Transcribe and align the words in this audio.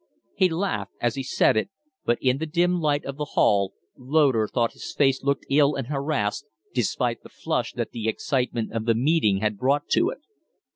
He 0.33 0.49
laughed 0.49 0.93
as 0.99 1.13
he 1.13 1.21
said 1.21 1.55
it, 1.55 1.69
but 2.05 2.17
in 2.23 2.39
the 2.39 2.47
dim 2.47 2.79
light 2.81 3.05
of 3.05 3.17
the 3.17 3.25
hall 3.35 3.75
Loder 3.95 4.47
thought 4.47 4.71
his 4.73 4.95
face 4.95 5.21
looked 5.23 5.45
ill 5.47 5.75
and 5.75 5.89
harassed 5.89 6.47
despite 6.73 7.21
the 7.21 7.29
flush 7.29 7.73
that 7.73 7.91
the 7.91 8.07
excitement 8.09 8.71
of 8.73 8.85
the 8.85 8.95
meeting 8.95 9.41
had 9.41 9.59
brought 9.59 9.89
to 9.89 10.09
it. 10.09 10.17